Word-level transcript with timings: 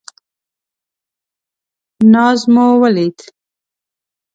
ناز 2.11 2.39
مو 2.53 2.67
ولید. 2.81 3.17